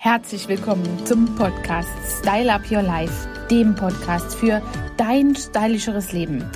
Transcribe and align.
Herzlich 0.00 0.46
willkommen 0.46 1.04
zum 1.06 1.34
Podcast 1.34 1.88
Style 2.20 2.52
Up 2.52 2.70
Your 2.70 2.82
Life, 2.82 3.28
dem 3.50 3.74
Podcast 3.74 4.32
für 4.36 4.62
dein 4.96 5.34
stylischeres 5.34 6.12
Leben. 6.12 6.48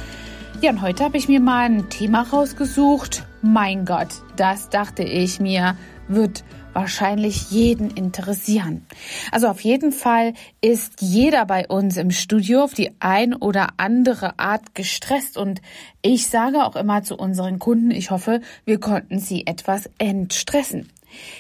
Ja, 0.61 0.71
und 0.71 0.81
heute 0.81 1.03
habe 1.03 1.17
ich 1.17 1.27
mir 1.27 1.41
mal 1.41 1.65
ein 1.65 1.91
Thema 1.91 2.23
rausgesucht. 2.23 3.25
Mein 3.43 3.85
Gott, 3.85 4.11
das 4.37 4.69
dachte 4.69 5.03
ich 5.03 5.41
mir, 5.41 5.77
wird 6.07 6.45
wahrscheinlich 6.73 7.51
jeden 7.51 7.91
interessieren. 7.91 8.87
Also 9.33 9.49
auf 9.49 9.61
jeden 9.63 9.91
Fall 9.91 10.35
ist 10.61 11.03
jeder 11.03 11.45
bei 11.45 11.67
uns 11.67 11.97
im 11.97 12.13
Studio 12.13 12.63
auf 12.63 12.75
die 12.75 12.93
ein 13.01 13.35
oder 13.35 13.71
andere 13.77 14.39
Art 14.39 14.77
gestresst 14.77 15.37
und 15.37 15.61
ich 16.01 16.29
sage 16.29 16.65
auch 16.65 16.77
immer 16.77 17.03
zu 17.03 17.17
unseren 17.17 17.59
Kunden, 17.59 17.91
ich 17.91 18.13
hoffe, 18.13 18.41
wir 18.65 18.79
konnten 18.79 19.19
sie 19.19 19.49
etwas 19.49 19.91
entstressen. 19.99 20.89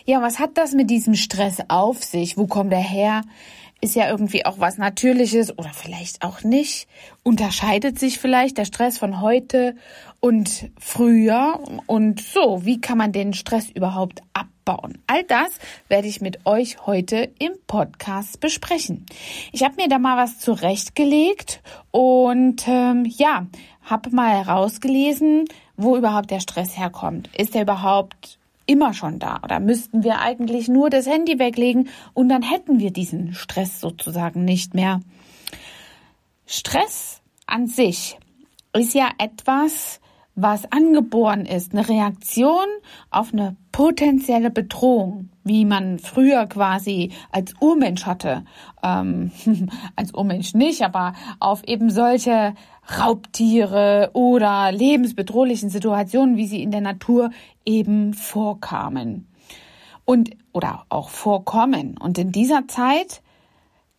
Ja, 0.04 0.22
was 0.22 0.38
hat 0.38 0.58
das 0.58 0.72
mit 0.72 0.90
diesem 0.90 1.14
Stress 1.14 1.58
auf 1.68 2.02
sich? 2.02 2.36
Wo 2.36 2.46
kommt 2.46 2.72
er 2.72 2.78
her? 2.78 3.22
Ist 3.84 3.96
ja 3.96 4.08
irgendwie 4.08 4.46
auch 4.46 4.60
was 4.60 4.78
Natürliches 4.78 5.58
oder 5.58 5.70
vielleicht 5.74 6.22
auch 6.22 6.44
nicht. 6.44 6.86
Unterscheidet 7.24 7.98
sich 7.98 8.20
vielleicht 8.20 8.56
der 8.56 8.64
Stress 8.64 8.96
von 8.96 9.20
heute 9.20 9.74
und 10.20 10.70
früher? 10.78 11.58
Und 11.86 12.20
so, 12.20 12.64
wie 12.64 12.80
kann 12.80 12.96
man 12.96 13.10
den 13.10 13.34
Stress 13.34 13.70
überhaupt 13.70 14.22
abbauen? 14.34 14.98
All 15.08 15.24
das 15.24 15.58
werde 15.88 16.06
ich 16.06 16.20
mit 16.20 16.46
euch 16.46 16.86
heute 16.86 17.32
im 17.40 17.54
Podcast 17.66 18.38
besprechen. 18.38 19.04
Ich 19.50 19.64
habe 19.64 19.74
mir 19.74 19.88
da 19.88 19.98
mal 19.98 20.16
was 20.16 20.38
zurechtgelegt 20.38 21.60
und 21.90 22.68
ähm, 22.68 23.04
ja, 23.04 23.48
habe 23.82 24.10
mal 24.10 24.30
herausgelesen, 24.30 25.46
wo 25.76 25.96
überhaupt 25.96 26.30
der 26.30 26.38
Stress 26.38 26.78
herkommt. 26.78 27.30
Ist 27.36 27.56
er 27.56 27.62
überhaupt 27.62 28.38
immer 28.66 28.94
schon 28.94 29.18
da 29.18 29.40
oder 29.42 29.60
müssten 29.60 30.04
wir 30.04 30.20
eigentlich 30.20 30.68
nur 30.68 30.90
das 30.90 31.06
Handy 31.06 31.38
weglegen 31.38 31.88
und 32.14 32.28
dann 32.28 32.42
hätten 32.42 32.78
wir 32.78 32.90
diesen 32.90 33.34
Stress 33.34 33.80
sozusagen 33.80 34.44
nicht 34.44 34.74
mehr. 34.74 35.00
Stress 36.46 37.22
an 37.46 37.66
sich 37.66 38.18
ist 38.74 38.94
ja 38.94 39.10
etwas, 39.18 40.00
was 40.34 40.70
angeboren 40.72 41.44
ist, 41.44 41.72
eine 41.72 41.88
Reaktion 41.88 42.66
auf 43.10 43.32
eine 43.32 43.56
potenzielle 43.70 44.50
Bedrohung, 44.50 45.28
wie 45.44 45.64
man 45.64 45.98
früher 45.98 46.46
quasi 46.46 47.12
als 47.30 47.54
Urmensch 47.60 48.06
hatte, 48.06 48.44
ähm, 48.82 49.30
als 49.96 50.14
Urmensch 50.14 50.54
nicht, 50.54 50.82
aber 50.82 51.14
auf 51.38 51.64
eben 51.64 51.90
solche 51.90 52.54
Raubtiere 52.98 54.10
oder 54.14 54.72
lebensbedrohlichen 54.72 55.70
Situationen, 55.70 56.36
wie 56.36 56.46
sie 56.46 56.62
in 56.62 56.70
der 56.70 56.80
Natur 56.80 57.30
eben 57.64 58.14
vorkamen. 58.14 59.28
Und 60.04 60.30
oder 60.52 60.84
auch 60.88 61.08
vorkommen. 61.10 61.96
Und 61.96 62.18
in 62.18 62.32
dieser 62.32 62.66
Zeit 62.68 63.22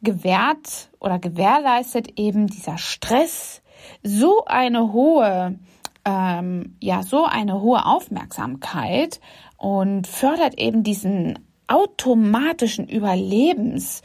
gewährt 0.01 0.89
oder 0.99 1.17
gewährleistet 1.17 2.19
eben 2.19 2.47
dieser 2.47 2.77
Stress 2.77 3.61
so 4.03 4.45
eine 4.45 4.91
hohe 4.91 5.57
ähm, 6.05 6.75
ja 6.79 7.03
so 7.03 7.25
eine 7.25 7.61
hohe 7.61 7.85
Aufmerksamkeit 7.85 9.19
und 9.57 10.07
fördert 10.07 10.59
eben 10.59 10.83
diesen 10.83 11.39
automatischen 11.67 12.87
Überlebens 12.87 14.01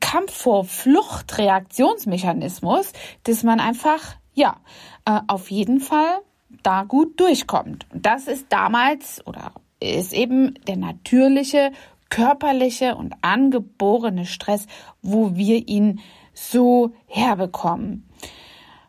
Kampf 0.00 0.32
vor 0.32 0.64
Flucht 0.64 1.38
Reaktionsmechanismus, 1.38 2.92
dass 3.24 3.42
man 3.42 3.60
einfach 3.60 4.16
ja 4.34 4.56
äh, 5.04 5.20
auf 5.26 5.50
jeden 5.50 5.80
Fall 5.80 6.20
da 6.62 6.84
gut 6.84 7.20
durchkommt. 7.20 7.86
Das 7.92 8.26
ist 8.26 8.46
damals 8.48 9.24
oder 9.26 9.52
ist 9.80 10.12
eben 10.12 10.54
der 10.66 10.76
natürliche 10.76 11.72
körperliche 12.08 12.96
und 12.96 13.14
angeborene 13.20 14.24
Stress, 14.24 14.66
wo 15.02 15.36
wir 15.36 15.68
ihn 15.68 16.00
so 16.32 16.92
herbekommen. 17.06 18.07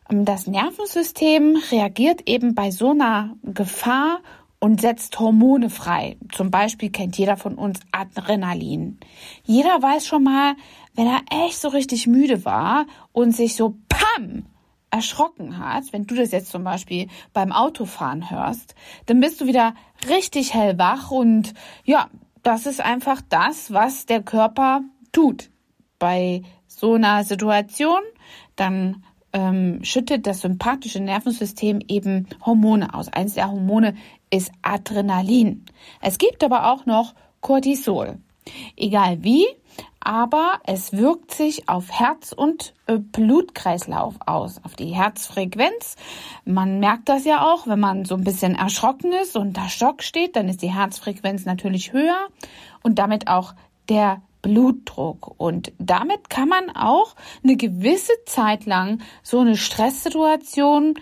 Ähm, 0.09 0.25
das 0.25 0.47
Nervensystem 0.47 1.57
reagiert 1.71 2.27
eben 2.27 2.55
bei 2.55 2.71
so 2.71 2.91
einer 2.91 3.35
Gefahr 3.43 4.19
und 4.59 4.81
setzt 4.81 5.19
Hormone 5.19 5.69
frei. 5.69 6.17
Zum 6.33 6.51
Beispiel 6.51 6.89
kennt 6.89 7.17
jeder 7.17 7.37
von 7.37 7.55
uns 7.55 7.79
Adrenalin. 7.91 8.99
Jeder 9.43 9.81
weiß 9.81 10.05
schon 10.05 10.23
mal, 10.23 10.55
wenn 10.95 11.07
er 11.07 11.21
echt 11.45 11.61
so 11.61 11.69
richtig 11.69 12.07
müde 12.07 12.43
war 12.43 12.85
und 13.13 13.31
sich 13.31 13.55
so 13.55 13.77
PAM 13.87 14.45
erschrocken 14.91 15.59
hat, 15.59 15.93
wenn 15.93 16.07
du 16.07 16.15
das 16.15 16.31
jetzt 16.31 16.51
zum 16.51 16.63
Beispiel 16.63 17.07
beim 17.31 17.51
Autofahren 17.51 18.29
hörst, 18.29 18.75
dann 19.05 19.19
bist 19.19 19.39
du 19.39 19.45
wieder 19.45 19.75
richtig 20.09 20.53
hellwach 20.53 21.11
und 21.11 21.53
ja, 21.85 22.09
das 22.43 22.65
ist 22.65 22.81
einfach 22.81 23.21
das, 23.29 23.71
was 23.71 24.07
der 24.07 24.23
Körper 24.23 24.81
tut. 25.11 25.51
Bei 25.99 26.41
so 26.67 26.93
einer 26.93 27.23
Situation, 27.23 28.01
dann 28.55 29.03
ähm, 29.33 29.83
schüttet 29.83 30.27
das 30.27 30.41
sympathische 30.41 30.99
Nervensystem 30.99 31.81
eben 31.87 32.27
Hormone 32.45 32.93
aus. 32.93 33.07
Eines 33.09 33.35
der 33.35 33.51
Hormone 33.51 33.95
ist 34.29 34.51
Adrenalin. 34.61 35.65
Es 36.01 36.17
gibt 36.17 36.43
aber 36.43 36.71
auch 36.71 36.85
noch 36.85 37.13
Cortisol. 37.41 38.17
Egal 38.75 39.23
wie, 39.23 39.45
aber 39.99 40.59
es 40.65 40.93
wirkt 40.93 41.31
sich 41.31 41.69
auf 41.69 41.91
Herz 41.91 42.31
und 42.31 42.73
äh, 42.87 42.97
Blutkreislauf 42.97 44.15
aus, 44.25 44.59
auf 44.63 44.75
die 44.75 44.95
Herzfrequenz. 44.95 45.97
Man 46.45 46.79
merkt 46.79 47.09
das 47.09 47.25
ja 47.25 47.45
auch, 47.45 47.67
wenn 47.67 47.79
man 47.79 48.05
so 48.05 48.15
ein 48.15 48.23
bisschen 48.23 48.55
erschrocken 48.55 49.11
ist 49.11 49.35
und 49.35 49.57
da 49.57 49.69
Schock 49.69 50.01
steht, 50.03 50.35
dann 50.35 50.47
ist 50.47 50.61
die 50.61 50.73
Herzfrequenz 50.73 51.45
natürlich 51.45 51.93
höher 51.93 52.27
und 52.81 52.97
damit 52.97 53.27
auch 53.27 53.53
der 53.89 54.21
Blutdruck. 54.41 55.33
Und 55.37 55.71
damit 55.77 56.29
kann 56.29 56.49
man 56.49 56.69
auch 56.69 57.15
eine 57.43 57.57
gewisse 57.57 58.13
Zeit 58.25 58.65
lang 58.65 59.01
so 59.23 59.39
eine 59.39 59.57
Stresssituation 59.57 60.95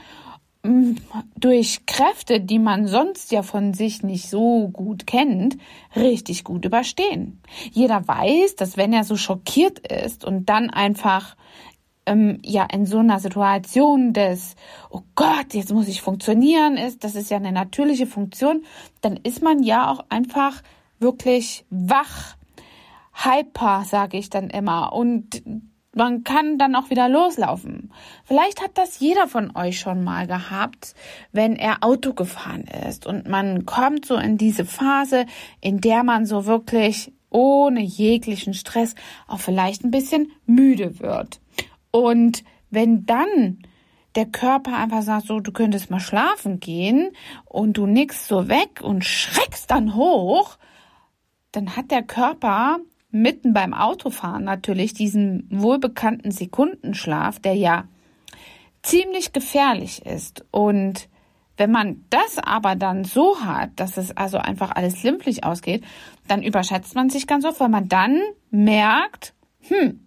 mm, 0.63 0.93
durch 1.35 1.85
Kräfte, 1.85 2.39
die 2.39 2.59
man 2.59 2.87
sonst 2.87 3.31
ja 3.31 3.43
von 3.43 3.73
sich 3.73 4.03
nicht 4.03 4.29
so 4.29 4.69
gut 4.69 5.07
kennt, 5.07 5.57
richtig 5.95 6.43
gut 6.43 6.65
überstehen. 6.65 7.41
Jeder 7.71 8.07
weiß, 8.07 8.55
dass 8.55 8.77
wenn 8.77 8.93
er 8.93 9.03
so 9.03 9.17
schockiert 9.17 9.79
ist 9.87 10.25
und 10.25 10.47
dann 10.49 10.69
einfach 10.69 11.35
ähm, 12.07 12.39
ja 12.43 12.65
in 12.71 12.85
so 12.85 12.99
einer 12.99 13.19
Situation 13.19 14.13
des 14.13 14.55
oh 14.89 15.01
Gott, 15.15 15.53
jetzt 15.53 15.73
muss 15.73 15.87
ich 15.87 16.01
funktionieren 16.01 16.77
ist, 16.77 17.03
das 17.03 17.15
ist 17.15 17.29
ja 17.29 17.37
eine 17.37 17.51
natürliche 17.51 18.07
Funktion, 18.07 18.63
dann 19.01 19.17
ist 19.17 19.43
man 19.43 19.61
ja 19.61 19.91
auch 19.91 20.05
einfach 20.09 20.63
wirklich 20.99 21.65
wach 21.69 22.36
hyper, 23.23 23.83
sage 23.85 24.17
ich 24.17 24.29
dann 24.29 24.49
immer. 24.49 24.93
Und 24.93 25.43
man 25.97 26.23
kann 26.23 26.57
dann 26.57 26.75
auch 26.75 26.89
wieder 26.89 27.09
loslaufen. 27.09 27.91
Vielleicht 28.23 28.61
hat 28.61 28.77
das 28.77 28.99
jeder 28.99 29.27
von 29.27 29.55
euch 29.55 29.79
schon 29.79 30.03
mal 30.03 30.27
gehabt, 30.27 30.93
wenn 31.31 31.55
er 31.55 31.83
Auto 31.83 32.13
gefahren 32.13 32.65
ist 32.87 33.07
und 33.07 33.27
man 33.27 33.65
kommt 33.65 34.05
so 34.05 34.15
in 34.15 34.37
diese 34.37 34.63
Phase, 34.63 35.25
in 35.59 35.81
der 35.81 36.03
man 36.03 36.25
so 36.25 36.45
wirklich 36.45 37.11
ohne 37.29 37.81
jeglichen 37.81 38.53
Stress 38.53 38.95
auch 39.27 39.39
vielleicht 39.39 39.83
ein 39.83 39.91
bisschen 39.91 40.31
müde 40.45 40.99
wird. 40.99 41.41
Und 41.91 42.43
wenn 42.69 43.05
dann 43.05 43.59
der 44.15 44.27
Körper 44.27 44.77
einfach 44.77 45.01
sagt, 45.01 45.27
so, 45.27 45.39
du 45.39 45.51
könntest 45.51 45.89
mal 45.89 45.99
schlafen 45.99 46.59
gehen 46.59 47.09
und 47.45 47.77
du 47.77 47.85
nickst 47.85 48.27
so 48.27 48.47
weg 48.47 48.81
und 48.81 49.03
schreckst 49.03 49.69
dann 49.71 49.95
hoch, 49.95 50.57
dann 51.51 51.75
hat 51.75 51.91
der 51.91 52.03
Körper 52.03 52.79
mitten 53.11 53.53
beim 53.53 53.73
Autofahren 53.73 54.43
natürlich 54.43 54.93
diesen 54.93 55.47
wohlbekannten 55.49 56.31
Sekundenschlaf, 56.31 57.39
der 57.39 57.55
ja 57.55 57.85
ziemlich 58.81 59.33
gefährlich 59.33 60.05
ist. 60.05 60.45
Und 60.51 61.09
wenn 61.57 61.71
man 61.71 62.05
das 62.09 62.37
aber 62.37 62.75
dann 62.75 63.03
so 63.03 63.41
hat, 63.41 63.71
dass 63.77 63.97
es 63.97 64.15
also 64.15 64.37
einfach 64.37 64.71
alles 64.71 65.01
glimpflich 65.01 65.43
ausgeht, 65.43 65.83
dann 66.27 66.43
überschätzt 66.43 66.95
man 66.95 67.09
sich 67.09 67.27
ganz 67.27 67.45
oft, 67.45 67.59
weil 67.59 67.69
man 67.69 67.87
dann 67.87 68.21
merkt, 68.51 69.33
hm, 69.61 70.06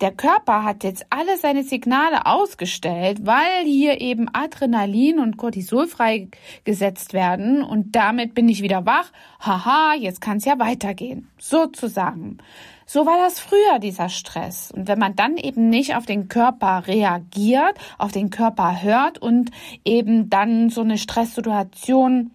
der 0.00 0.12
Körper 0.12 0.64
hat 0.64 0.84
jetzt 0.84 1.06
alle 1.10 1.36
seine 1.38 1.62
Signale 1.62 2.26
ausgestellt, 2.26 3.24
weil 3.24 3.64
hier 3.64 4.00
eben 4.00 4.28
Adrenalin 4.32 5.18
und 5.18 5.36
Cortisol 5.36 5.86
freigesetzt 5.86 7.12
werden 7.12 7.62
und 7.62 7.94
damit 7.94 8.34
bin 8.34 8.48
ich 8.48 8.62
wieder 8.62 8.86
wach. 8.86 9.10
Haha, 9.40 9.94
jetzt 9.94 10.20
kann 10.20 10.38
es 10.38 10.44
ja 10.44 10.58
weitergehen. 10.58 11.28
Sozusagen. 11.38 12.38
So 12.86 13.06
war 13.06 13.16
das 13.16 13.40
früher, 13.40 13.78
dieser 13.78 14.08
Stress. 14.08 14.70
Und 14.70 14.88
wenn 14.88 14.98
man 14.98 15.16
dann 15.16 15.36
eben 15.36 15.70
nicht 15.70 15.96
auf 15.96 16.06
den 16.06 16.28
Körper 16.28 16.86
reagiert, 16.86 17.78
auf 17.98 18.12
den 18.12 18.30
Körper 18.30 18.82
hört 18.82 19.18
und 19.18 19.50
eben 19.84 20.28
dann 20.28 20.68
so 20.68 20.82
eine 20.82 20.98
Stresssituation 20.98 22.30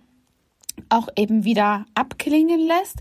auch 0.88 1.10
eben 1.16 1.44
wieder 1.44 1.86
abklingen 1.94 2.60
lässt, 2.60 2.98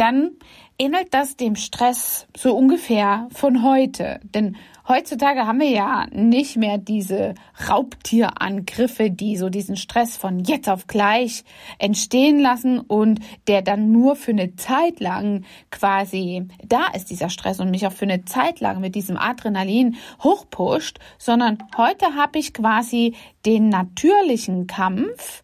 dann 0.00 0.30
ähnelt 0.78 1.12
das 1.12 1.36
dem 1.36 1.56
Stress 1.56 2.26
so 2.34 2.56
ungefähr 2.56 3.28
von 3.34 3.62
heute. 3.62 4.18
Denn 4.22 4.56
heutzutage 4.88 5.46
haben 5.46 5.60
wir 5.60 5.68
ja 5.68 6.06
nicht 6.10 6.56
mehr 6.56 6.78
diese 6.78 7.34
Raubtierangriffe, 7.68 9.10
die 9.10 9.36
so 9.36 9.50
diesen 9.50 9.76
Stress 9.76 10.16
von 10.16 10.40
jetzt 10.40 10.70
auf 10.70 10.86
gleich 10.86 11.44
entstehen 11.78 12.40
lassen 12.40 12.80
und 12.80 13.20
der 13.46 13.60
dann 13.60 13.92
nur 13.92 14.16
für 14.16 14.30
eine 14.30 14.56
Zeit 14.56 15.00
lang 15.00 15.44
quasi 15.70 16.48
da 16.64 16.86
ist, 16.94 17.10
dieser 17.10 17.28
Stress 17.28 17.60
und 17.60 17.70
mich 17.70 17.86
auch 17.86 17.92
für 17.92 18.06
eine 18.06 18.24
Zeit 18.24 18.60
lang 18.60 18.80
mit 18.80 18.94
diesem 18.94 19.18
Adrenalin 19.18 19.96
hochpusht, 20.22 20.98
sondern 21.18 21.58
heute 21.76 22.14
habe 22.14 22.38
ich 22.38 22.54
quasi 22.54 23.14
den 23.44 23.68
natürlichen 23.68 24.66
Kampf, 24.66 25.42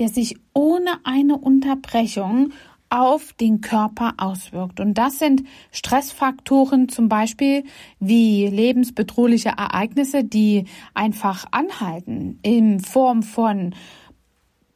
der 0.00 0.08
sich 0.08 0.36
ohne 0.52 0.98
eine 1.04 1.36
Unterbrechung 1.36 2.52
auf 2.90 3.32
den 3.34 3.60
Körper 3.60 4.14
auswirkt. 4.16 4.80
Und 4.80 4.94
das 4.94 5.18
sind 5.18 5.44
Stressfaktoren 5.70 6.88
zum 6.88 7.08
Beispiel 7.08 7.64
wie 8.00 8.46
lebensbedrohliche 8.46 9.50
Ereignisse, 9.50 10.24
die 10.24 10.64
einfach 10.94 11.46
anhalten 11.50 12.38
in 12.42 12.80
Form 12.80 13.22
von 13.22 13.74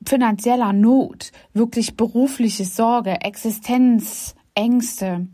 finanzieller 0.06 0.72
Not, 0.72 1.32
wirklich 1.52 1.96
berufliche 1.96 2.64
Sorge, 2.64 3.20
Existenzängste, 3.20 5.28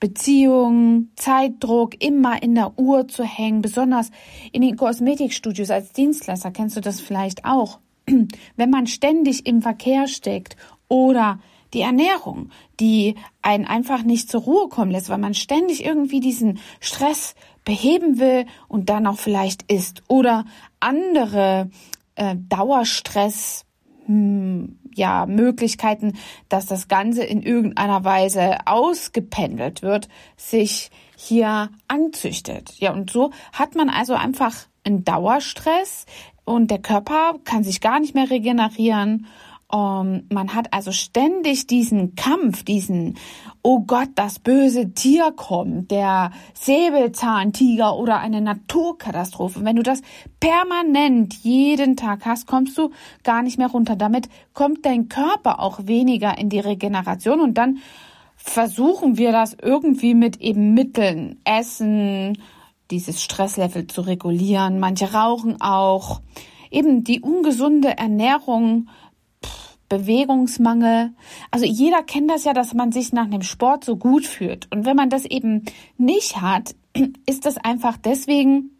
Beziehungen, 0.00 1.12
Zeitdruck, 1.16 2.02
immer 2.02 2.42
in 2.42 2.54
der 2.54 2.78
Uhr 2.78 3.08
zu 3.08 3.24
hängen, 3.24 3.62
besonders 3.62 4.10
in 4.52 4.62
den 4.62 4.76
Kosmetikstudios 4.76 5.70
als 5.70 5.92
Dienstleister 5.92 6.50
kennst 6.50 6.76
du 6.76 6.80
das 6.80 7.00
vielleicht 7.00 7.44
auch. 7.44 7.78
Wenn 8.56 8.70
man 8.70 8.86
ständig 8.86 9.46
im 9.46 9.62
Verkehr 9.62 10.08
steckt 10.08 10.56
oder 10.88 11.38
die 11.74 11.82
Ernährung, 11.82 12.50
die 12.80 13.16
einen 13.42 13.66
einfach 13.66 14.02
nicht 14.02 14.30
zur 14.30 14.42
Ruhe 14.42 14.68
kommen 14.68 14.90
lässt, 14.90 15.08
weil 15.08 15.18
man 15.18 15.34
ständig 15.34 15.84
irgendwie 15.84 16.20
diesen 16.20 16.58
Stress 16.80 17.34
beheben 17.64 18.18
will 18.18 18.46
und 18.68 18.88
dann 18.88 19.06
auch 19.06 19.18
vielleicht 19.18 19.70
isst 19.70 20.02
oder 20.08 20.44
andere 20.80 21.70
äh, 22.14 22.36
Dauerstress 22.36 23.64
hm, 24.06 24.78
ja 24.94 25.26
Möglichkeiten, 25.26 26.14
dass 26.48 26.66
das 26.66 26.88
Ganze 26.88 27.24
in 27.24 27.42
irgendeiner 27.42 28.04
Weise 28.04 28.58
ausgependelt 28.66 29.82
wird, 29.82 30.08
sich 30.36 30.90
hier 31.16 31.70
anzüchtet. 31.88 32.74
Ja, 32.78 32.92
und 32.92 33.10
so 33.10 33.30
hat 33.52 33.74
man 33.74 33.88
also 33.88 34.14
einfach 34.14 34.54
einen 34.84 35.04
Dauerstress 35.04 36.06
und 36.44 36.70
der 36.70 36.80
Körper 36.80 37.36
kann 37.44 37.64
sich 37.64 37.80
gar 37.80 38.00
nicht 38.00 38.14
mehr 38.14 38.30
regenerieren 38.30 39.26
um, 39.74 40.22
man 40.30 40.54
hat 40.54 40.72
also 40.72 40.92
ständig 40.92 41.66
diesen 41.66 42.14
Kampf, 42.14 42.62
diesen, 42.62 43.16
oh 43.60 43.80
Gott, 43.80 44.10
das 44.14 44.38
böse 44.38 44.94
Tier 44.94 45.32
kommt, 45.32 45.90
der 45.90 46.30
Säbelzahntiger 46.54 47.96
oder 47.96 48.20
eine 48.20 48.40
Naturkatastrophe. 48.40 49.64
Wenn 49.64 49.74
du 49.74 49.82
das 49.82 50.00
permanent 50.38 51.34
jeden 51.42 51.96
Tag 51.96 52.24
hast, 52.24 52.46
kommst 52.46 52.78
du 52.78 52.90
gar 53.24 53.42
nicht 53.42 53.58
mehr 53.58 53.66
runter. 53.66 53.96
Damit 53.96 54.28
kommt 54.52 54.86
dein 54.86 55.08
Körper 55.08 55.58
auch 55.58 55.88
weniger 55.88 56.38
in 56.38 56.50
die 56.50 56.60
Regeneration 56.60 57.40
und 57.40 57.54
dann 57.54 57.78
versuchen 58.36 59.18
wir 59.18 59.32
das 59.32 59.56
irgendwie 59.60 60.14
mit 60.14 60.40
eben 60.40 60.72
Mitteln, 60.74 61.40
Essen, 61.42 62.38
dieses 62.92 63.20
Stresslevel 63.20 63.88
zu 63.88 64.02
regulieren. 64.02 64.78
Manche 64.78 65.14
rauchen 65.14 65.60
auch. 65.60 66.20
Eben 66.70 67.02
die 67.02 67.20
ungesunde 67.20 67.96
Ernährung 67.98 68.88
Bewegungsmangel. 69.98 71.12
Also 71.50 71.66
jeder 71.66 72.02
kennt 72.02 72.30
das 72.30 72.44
ja, 72.44 72.52
dass 72.52 72.74
man 72.74 72.90
sich 72.90 73.12
nach 73.12 73.28
dem 73.28 73.42
Sport 73.42 73.84
so 73.84 73.96
gut 73.96 74.26
fühlt. 74.26 74.66
Und 74.72 74.84
wenn 74.84 74.96
man 74.96 75.10
das 75.10 75.24
eben 75.24 75.64
nicht 75.96 76.40
hat, 76.40 76.74
ist 77.26 77.46
das 77.46 77.56
einfach 77.58 77.96
deswegen 77.96 78.70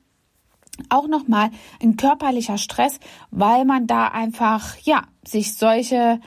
auch 0.89 1.07
nochmal 1.07 1.51
ein 1.81 1.97
körperlicher 1.97 2.59
Stress, 2.59 2.99
weil 3.31 3.65
man 3.65 3.87
da 3.87 4.09
einfach, 4.09 4.77
ja, 4.83 5.05
sich 5.25 5.55
solche 5.55 6.21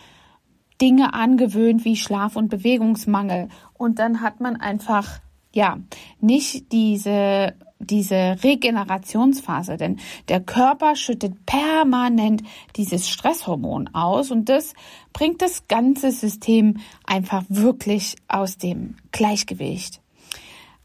Dinge 0.82 1.14
angewöhnt 1.14 1.84
wie 1.84 1.98
Schlaf- 1.98 2.38
und 2.38 2.48
Bewegungsmangel. 2.48 3.50
Und 3.74 4.00
dann 4.00 4.22
hat 4.22 4.40
man 4.40 4.56
einfach, 4.56 5.20
ja, 5.54 5.80
nicht 6.22 6.72
diese 6.72 7.56
diese 7.80 8.38
Regenerationsphase, 8.44 9.78
denn 9.78 10.00
der 10.30 10.42
Körper 10.42 10.96
schüttet 10.96 11.46
permanent 11.46 12.44
dieses 12.76 13.08
Stresshormon 13.10 13.90
aus 13.94 14.32
und 14.32 14.50
das 14.50 14.74
bringt 15.14 15.42
das 15.42 15.68
ganze 15.68 16.12
System 16.12 16.78
einfach 17.06 17.44
wirklich 17.50 18.16
aus 18.28 18.58
dem 18.58 18.96
Gleichgewicht. 19.12 20.02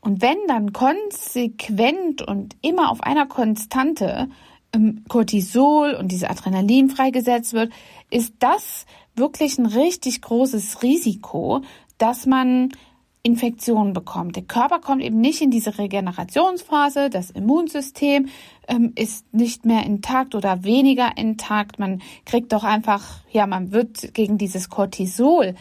Und 0.01 0.21
wenn 0.21 0.37
dann 0.49 0.73
konsequent 0.73 2.23
und 2.23 2.57
immer 2.61 2.91
auf 2.91 3.03
einer 3.03 3.27
Konstante 3.27 4.29
ähm, 4.75 5.05
Cortisol 5.09 5.95
und 5.95 6.11
diese 6.11 6.29
Adrenalin 6.29 6.91
freigesetzt 6.91 7.53
wird, 7.53 7.73
ist 8.11 8.35
das 8.41 8.85
wirklich 9.15 9.59
ein 9.59 9.67
richtig 9.67 10.21
großes 10.23 10.83
Risiko, 10.83 11.63
dass 11.99 12.27
man 12.27 12.71
Infektionen 13.25 13.93
bekommt. 13.93 14.35
Der 14.35 14.43
Körper 14.43 14.81
kommt 14.81 15.03
eben 15.03 15.21
nicht 15.21 15.41
in 15.43 15.53
diese 15.53 15.79
Regenerationsphase, 15.79 17.09
das 17.09 17.31
Immunsystem 17.31 18.29
ähm, 18.67 18.93
ist 18.97 19.33
nicht 19.33 19.65
mehr 19.65 19.85
intakt 19.85 20.35
oder 20.35 20.65
weniger 20.65 21.17
intakt. 21.17 21.79
Man 21.79 22.03
kriegt 22.25 22.53
doch 22.53 22.65
einfach, 22.65 23.21
ja, 23.31 23.47
man 23.47 23.71
wird 23.71 24.13
gegen 24.15 24.39
dieses 24.39 24.71
Cortisol 24.71 25.55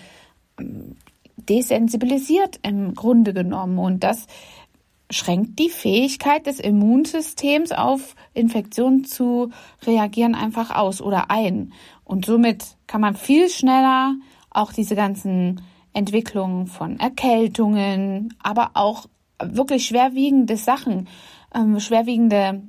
ähm, 0.60 0.96
desensibilisiert 1.38 2.60
im 2.64 2.96
Grunde 2.96 3.34
genommen 3.34 3.78
und 3.78 4.04
das 4.04 4.26
schränkt 5.12 5.60
die 5.60 5.70
Fähigkeit 5.70 6.48
des 6.48 6.60
Immunsystems 6.60 7.72
auf 7.72 8.16
Infektionen 8.34 9.06
zu 9.06 9.52
reagieren 9.86 10.36
einfach 10.36 10.74
aus 10.76 11.02
oder 11.02 11.30
ein. 11.30 11.74
Und 12.06 12.26
somit 12.26 12.78
kann 12.88 13.02
man 13.02 13.16
viel 13.16 13.50
schneller 13.50 14.16
auch 14.50 14.74
diese 14.74 14.96
ganzen 14.96 15.62
Entwicklung 15.94 16.68
von 16.68 17.00
Erkältungen, 17.00 18.34
aber 18.42 18.72
auch 18.74 19.08
wirklich 19.44 19.88
schwerwiegende 19.88 20.58
Sachen, 20.58 21.08
ähm, 21.54 21.80
schwerwiegende 21.80 22.62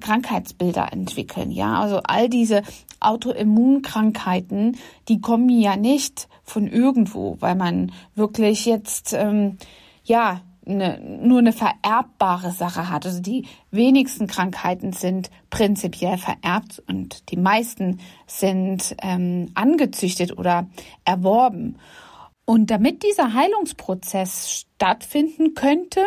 Krankheitsbilder 0.00 0.92
entwickeln. 0.92 1.50
Ja, 1.50 1.80
also 1.80 2.00
all 2.04 2.28
diese 2.28 2.62
Autoimmunkrankheiten, 3.00 4.76
die 5.08 5.20
kommen 5.20 5.48
ja 5.48 5.76
nicht 5.76 6.28
von 6.42 6.66
irgendwo, 6.66 7.36
weil 7.40 7.54
man 7.54 7.92
wirklich 8.14 8.66
jetzt 8.66 9.12
ähm, 9.12 9.58
ja 10.04 10.40
eine, 10.66 11.00
nur 11.00 11.38
eine 11.38 11.52
vererbbare 11.52 12.52
Sache 12.52 12.90
hat. 12.90 13.06
Also 13.06 13.20
die 13.20 13.46
wenigsten 13.70 14.26
Krankheiten 14.26 14.92
sind 14.92 15.30
prinzipiell 15.50 16.18
vererbt 16.18 16.82
und 16.86 17.30
die 17.30 17.36
meisten 17.36 17.98
sind 18.26 18.94
ähm, 19.02 19.50
angezüchtet 19.54 20.36
oder 20.36 20.66
erworben. 21.04 21.76
Und 22.48 22.70
damit 22.70 23.02
dieser 23.02 23.34
Heilungsprozess 23.34 24.50
stattfinden 24.50 25.52
könnte, 25.52 26.00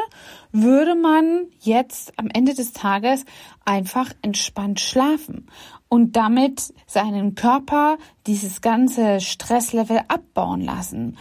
würde 0.51 0.95
man 0.95 1.45
jetzt 1.59 2.17
am 2.17 2.29
Ende 2.33 2.55
des 2.55 2.73
Tages 2.73 3.25
einfach 3.63 4.11
entspannt 4.23 4.79
schlafen 4.79 5.51
und 5.87 6.15
damit 6.15 6.73
seinen 6.87 7.35
Körper 7.35 7.99
dieses 8.25 8.61
ganze 8.61 9.21
Stresslevel 9.21 10.01
abbauen 10.07 10.61
lassen. 10.61 11.19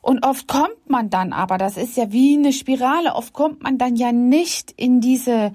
Und 0.00 0.24
oft 0.24 0.46
kommt 0.46 0.88
man 0.88 1.10
dann 1.10 1.32
aber, 1.32 1.58
das 1.58 1.76
ist 1.76 1.96
ja 1.96 2.12
wie 2.12 2.36
eine 2.36 2.52
Spirale, 2.52 3.16
oft 3.16 3.32
kommt 3.32 3.64
man 3.64 3.78
dann 3.78 3.96
ja 3.96 4.12
nicht 4.12 4.70
in 4.70 5.00
diese 5.00 5.52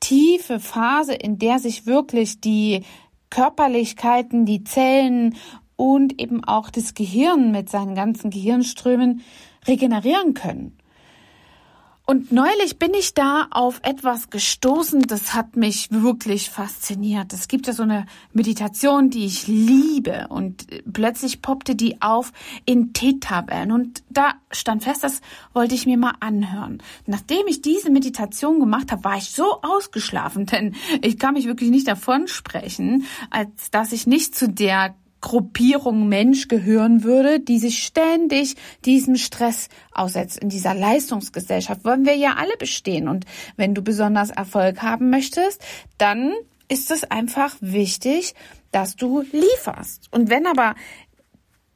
tiefe 0.00 0.58
Phase, 0.58 1.12
in 1.12 1.38
der 1.38 1.58
sich 1.58 1.84
wirklich 1.84 2.40
die 2.40 2.82
Körperlichkeiten, 3.28 4.46
die 4.46 4.64
Zellen 4.64 5.36
und 5.82 6.20
eben 6.20 6.44
auch 6.44 6.70
das 6.70 6.94
Gehirn 6.94 7.50
mit 7.50 7.68
seinen 7.68 7.96
ganzen 7.96 8.30
Gehirnströmen 8.30 9.22
regenerieren 9.66 10.32
können. 10.32 10.78
Und 12.06 12.30
neulich 12.30 12.78
bin 12.78 12.94
ich 12.94 13.14
da 13.14 13.48
auf 13.50 13.80
etwas 13.82 14.30
gestoßen, 14.30 15.02
das 15.02 15.34
hat 15.34 15.56
mich 15.56 15.88
wirklich 15.90 16.50
fasziniert. 16.50 17.32
Es 17.32 17.48
gibt 17.48 17.66
ja 17.66 17.72
so 17.72 17.82
eine 17.82 18.06
Meditation, 18.32 19.10
die 19.10 19.24
ich 19.24 19.48
liebe 19.48 20.28
und 20.28 20.66
plötzlich 20.92 21.42
poppte 21.42 21.74
die 21.74 22.00
auf 22.00 22.32
in 22.64 22.92
T-Tabellen 22.92 23.72
und 23.72 24.04
da 24.08 24.34
stand 24.52 24.84
fest, 24.84 25.02
das 25.02 25.20
wollte 25.52 25.74
ich 25.74 25.86
mir 25.86 25.96
mal 25.96 26.14
anhören. 26.20 26.80
Nachdem 27.06 27.46
ich 27.48 27.60
diese 27.60 27.90
Meditation 27.90 28.60
gemacht 28.60 28.92
habe, 28.92 29.02
war 29.02 29.16
ich 29.16 29.30
so 29.30 29.60
ausgeschlafen, 29.62 30.46
denn 30.52 30.76
ich 31.02 31.18
kann 31.18 31.34
mich 31.34 31.46
wirklich 31.46 31.70
nicht 31.70 31.88
davon 31.88 32.28
sprechen, 32.28 33.04
als 33.30 33.72
dass 33.72 33.90
ich 33.90 34.06
nicht 34.06 34.36
zu 34.36 34.48
der 34.48 34.94
Gruppierung 35.22 36.08
Mensch 36.08 36.48
gehören 36.48 37.04
würde, 37.04 37.40
die 37.40 37.58
sich 37.58 37.82
ständig 37.82 38.56
diesem 38.84 39.16
Stress 39.16 39.70
aussetzt. 39.92 40.36
In 40.38 40.50
dieser 40.50 40.74
Leistungsgesellschaft 40.74 41.84
wollen 41.86 42.04
wir 42.04 42.16
ja 42.16 42.34
alle 42.34 42.56
bestehen. 42.58 43.08
Und 43.08 43.24
wenn 43.56 43.74
du 43.74 43.80
besonders 43.80 44.28
Erfolg 44.28 44.82
haben 44.82 45.08
möchtest, 45.08 45.62
dann 45.96 46.34
ist 46.68 46.90
es 46.90 47.04
einfach 47.04 47.56
wichtig, 47.60 48.34
dass 48.72 48.96
du 48.96 49.22
lieferst. 49.32 50.08
Und 50.10 50.30
wenn 50.30 50.46
aber 50.46 50.74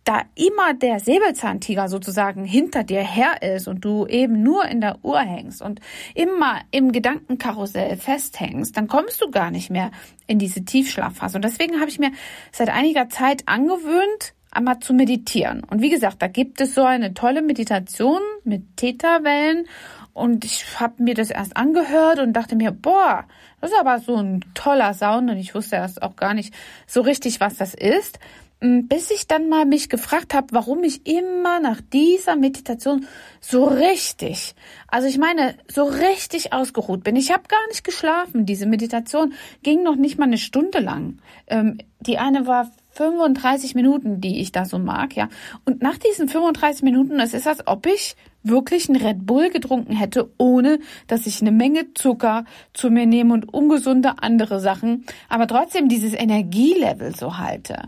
da 0.06 0.22
immer 0.36 0.72
der 0.72 1.00
Säbelzahntiger 1.00 1.88
sozusagen 1.88 2.44
hinter 2.44 2.84
dir 2.84 3.02
her 3.02 3.42
ist 3.42 3.66
und 3.66 3.84
du 3.84 4.06
eben 4.06 4.42
nur 4.42 4.64
in 4.64 4.80
der 4.80 4.98
Uhr 5.02 5.18
hängst 5.18 5.60
und 5.60 5.80
immer 6.14 6.60
im 6.70 6.92
Gedankenkarussell 6.92 7.96
festhängst, 7.96 8.76
dann 8.76 8.86
kommst 8.86 9.20
du 9.20 9.30
gar 9.30 9.50
nicht 9.50 9.68
mehr 9.68 9.90
in 10.28 10.38
diese 10.38 10.64
Tiefschlafphase. 10.64 11.36
Und 11.36 11.44
deswegen 11.44 11.80
habe 11.80 11.90
ich 11.90 11.98
mir 11.98 12.12
seit 12.52 12.68
einiger 12.68 13.08
Zeit 13.08 13.42
angewöhnt, 13.46 14.34
einmal 14.52 14.78
zu 14.78 14.94
meditieren. 14.94 15.64
Und 15.64 15.82
wie 15.82 15.90
gesagt, 15.90 16.22
da 16.22 16.28
gibt 16.28 16.60
es 16.60 16.74
so 16.74 16.84
eine 16.84 17.12
tolle 17.12 17.42
Meditation 17.42 18.20
mit 18.44 18.76
Theta-Wellen 18.76 19.66
und 20.12 20.44
ich 20.44 20.80
habe 20.80 21.02
mir 21.02 21.14
das 21.14 21.30
erst 21.30 21.56
angehört 21.56 22.20
und 22.20 22.32
dachte 22.32 22.54
mir, 22.54 22.70
boah, 22.70 23.24
das 23.60 23.72
ist 23.72 23.78
aber 23.78 23.98
so 23.98 24.16
ein 24.16 24.44
toller 24.54 24.94
Sound 24.94 25.30
und 25.30 25.36
ich 25.36 25.54
wusste 25.54 25.76
erst 25.76 26.00
auch 26.00 26.14
gar 26.14 26.32
nicht 26.32 26.54
so 26.86 27.00
richtig, 27.00 27.40
was 27.40 27.56
das 27.56 27.74
ist. 27.74 28.20
Mm, 28.60 28.86
bis 28.88 29.10
ich 29.10 29.26
dann 29.26 29.48
mal 29.48 29.66
mich 29.66 29.90
gefragt 29.90 30.32
habe, 30.32 30.48
warum 30.52 30.82
ich 30.82 31.06
immer 31.06 31.60
nach 31.60 31.80
dieser 31.92 32.36
Meditation 32.36 33.06
so 33.40 33.64
richtig, 33.64 34.54
also 34.88 35.06
ich 35.06 35.18
meine, 35.18 35.56
so 35.68 35.84
richtig 35.84 36.54
ausgeruht 36.54 37.04
bin. 37.04 37.16
Ich 37.16 37.32
habe 37.32 37.44
gar 37.48 37.66
nicht 37.68 37.84
geschlafen. 37.84 38.46
Diese 38.46 38.66
Meditation 38.66 39.34
ging 39.62 39.82
noch 39.82 39.96
nicht 39.96 40.18
mal 40.18 40.24
eine 40.24 40.38
Stunde 40.38 40.78
lang. 40.78 41.18
Ähm, 41.48 41.78
die 42.00 42.16
eine 42.18 42.46
war 42.46 42.70
35 42.92 43.74
Minuten, 43.74 44.22
die 44.22 44.40
ich 44.40 44.52
da 44.52 44.64
so 44.64 44.78
mag, 44.78 45.14
ja. 45.16 45.28
Und 45.66 45.82
nach 45.82 45.98
diesen 45.98 46.28
35 46.28 46.82
Minuten, 46.82 47.20
es 47.20 47.34
ist, 47.34 47.46
als 47.46 47.66
ob 47.66 47.84
ich 47.84 48.16
wirklich 48.42 48.88
einen 48.88 49.02
Red 49.02 49.26
Bull 49.26 49.50
getrunken 49.50 49.92
hätte, 49.92 50.30
ohne 50.38 50.78
dass 51.08 51.26
ich 51.26 51.40
eine 51.40 51.52
Menge 51.52 51.92
Zucker 51.94 52.44
zu 52.72 52.90
mir 52.90 53.04
nehme 53.04 53.34
und 53.34 53.52
ungesunde 53.52 54.14
andere 54.22 54.60
Sachen, 54.60 55.04
aber 55.28 55.46
trotzdem 55.46 55.88
dieses 55.88 56.14
Energielevel 56.14 57.14
so 57.14 57.38
halte. 57.38 57.82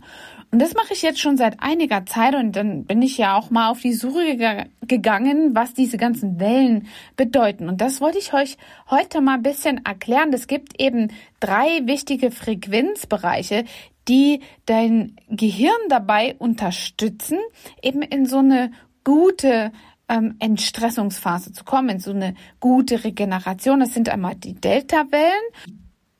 Und 0.50 0.60
das 0.60 0.74
mache 0.74 0.94
ich 0.94 1.02
jetzt 1.02 1.20
schon 1.20 1.36
seit 1.36 1.60
einiger 1.60 2.06
Zeit 2.06 2.34
und 2.34 2.52
dann 2.56 2.84
bin 2.84 3.02
ich 3.02 3.18
ja 3.18 3.36
auch 3.36 3.50
mal 3.50 3.68
auf 3.68 3.80
die 3.80 3.92
Suche 3.92 4.66
gegangen, 4.80 5.54
was 5.54 5.74
diese 5.74 5.98
ganzen 5.98 6.40
Wellen 6.40 6.86
bedeuten. 7.16 7.68
Und 7.68 7.82
das 7.82 8.00
wollte 8.00 8.18
ich 8.18 8.32
euch 8.32 8.56
heute 8.88 9.20
mal 9.20 9.34
ein 9.34 9.42
bisschen 9.42 9.84
erklären. 9.84 10.32
Es 10.32 10.46
gibt 10.46 10.80
eben 10.80 11.08
drei 11.38 11.86
wichtige 11.86 12.30
Frequenzbereiche, 12.30 13.64
die 14.08 14.40
dein 14.64 15.16
Gehirn 15.28 15.76
dabei 15.90 16.34
unterstützen, 16.38 17.38
eben 17.82 18.00
in 18.00 18.24
so 18.24 18.38
eine 18.38 18.72
gute 19.04 19.70
ähm, 20.08 20.36
Entstressungsphase 20.38 21.52
zu 21.52 21.64
kommen, 21.64 21.90
in 21.90 22.00
so 22.00 22.12
eine 22.12 22.34
gute 22.58 23.04
Regeneration. 23.04 23.80
Das 23.80 23.92
sind 23.92 24.08
einmal 24.08 24.34
die 24.34 24.54
Delta-Wellen, 24.54 25.52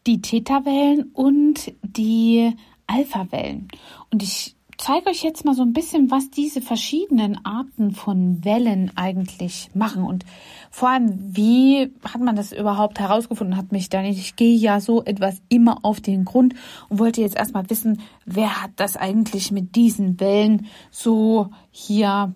die 0.06 0.20
Theta-Wellen 0.20 1.10
und 1.14 1.72
die 1.82 2.54
Alpha-Wellen. 2.88 3.68
Und 4.10 4.22
ich 4.22 4.56
zeige 4.78 5.10
euch 5.10 5.22
jetzt 5.22 5.44
mal 5.44 5.54
so 5.54 5.62
ein 5.62 5.72
bisschen, 5.72 6.10
was 6.10 6.30
diese 6.30 6.62
verschiedenen 6.62 7.44
Arten 7.44 7.92
von 7.92 8.44
Wellen 8.44 8.92
eigentlich 8.94 9.70
machen 9.74 10.04
und 10.04 10.24
vor 10.70 10.90
allem, 10.90 11.36
wie 11.36 11.92
hat 12.04 12.20
man 12.20 12.36
das 12.36 12.52
überhaupt 12.52 13.00
herausgefunden, 13.00 13.56
hat 13.56 13.72
mich 13.72 13.88
da 13.88 14.02
nicht. 14.02 14.18
Ich 14.18 14.36
gehe 14.36 14.56
ja 14.56 14.80
so 14.80 15.02
etwas 15.04 15.42
immer 15.48 15.78
auf 15.84 16.00
den 16.00 16.24
Grund 16.24 16.54
und 16.88 16.98
wollte 16.98 17.20
jetzt 17.20 17.36
erstmal 17.36 17.68
wissen, 17.68 18.00
wer 18.24 18.62
hat 18.62 18.70
das 18.76 18.96
eigentlich 18.96 19.50
mit 19.50 19.74
diesen 19.74 20.20
Wellen 20.20 20.66
so 20.90 21.50
hier, 21.70 22.32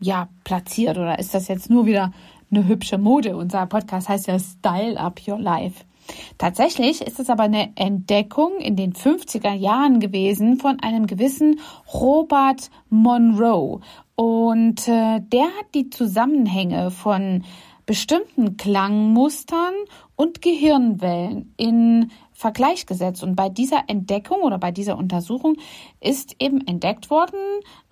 ja, 0.00 0.28
platziert 0.44 0.98
oder 0.98 1.18
ist 1.18 1.34
das 1.34 1.48
jetzt 1.48 1.70
nur 1.70 1.86
wieder 1.86 2.12
eine 2.50 2.66
hübsche 2.66 2.98
Mode? 2.98 3.36
Unser 3.36 3.66
Podcast 3.66 4.08
heißt 4.08 4.26
ja 4.26 4.38
Style 4.38 5.00
Up 5.00 5.20
Your 5.26 5.38
Life. 5.38 5.84
Tatsächlich 6.38 7.02
ist 7.02 7.18
es 7.18 7.30
aber 7.30 7.44
eine 7.44 7.76
Entdeckung 7.76 8.58
in 8.58 8.76
den 8.76 8.92
50er 8.92 9.52
Jahren 9.52 10.00
gewesen 10.00 10.58
von 10.58 10.80
einem 10.80 11.06
gewissen 11.06 11.60
Robert 11.92 12.70
Monroe. 12.88 13.80
Und 14.14 14.88
äh, 14.88 15.20
der 15.20 15.44
hat 15.44 15.74
die 15.74 15.90
Zusammenhänge 15.90 16.90
von 16.90 17.44
bestimmten 17.86 18.58
Klangmustern 18.58 19.72
und 20.14 20.42
Gehirnwellen 20.42 21.54
in 21.56 22.10
Vergleich 22.32 22.86
gesetzt. 22.86 23.22
Und 23.22 23.34
bei 23.34 23.48
dieser 23.48 23.84
Entdeckung 23.88 24.42
oder 24.42 24.58
bei 24.58 24.70
dieser 24.70 24.98
Untersuchung 24.98 25.56
ist 26.00 26.36
eben 26.38 26.66
entdeckt 26.66 27.10
worden, 27.10 27.40